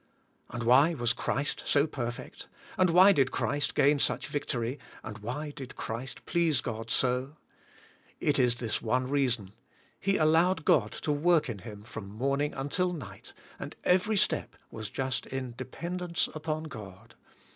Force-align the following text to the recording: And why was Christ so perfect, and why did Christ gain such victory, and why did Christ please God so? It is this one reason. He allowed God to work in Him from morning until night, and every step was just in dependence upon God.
And 0.49 0.63
why 0.63 0.95
was 0.95 1.13
Christ 1.13 1.61
so 1.67 1.85
perfect, 1.85 2.47
and 2.75 2.89
why 2.89 3.11
did 3.11 3.29
Christ 3.31 3.75
gain 3.75 3.99
such 3.99 4.25
victory, 4.29 4.79
and 5.03 5.19
why 5.19 5.51
did 5.51 5.75
Christ 5.75 6.25
please 6.25 6.59
God 6.59 6.89
so? 6.89 7.35
It 8.19 8.39
is 8.39 8.55
this 8.55 8.81
one 8.81 9.07
reason. 9.07 9.53
He 9.99 10.17
allowed 10.17 10.65
God 10.65 10.91
to 10.93 11.11
work 11.11 11.49
in 11.49 11.59
Him 11.59 11.83
from 11.83 12.09
morning 12.09 12.55
until 12.55 12.93
night, 12.93 13.33
and 13.59 13.75
every 13.83 14.17
step 14.17 14.55
was 14.71 14.89
just 14.89 15.27
in 15.27 15.53
dependence 15.55 16.27
upon 16.33 16.63
God. 16.63 17.13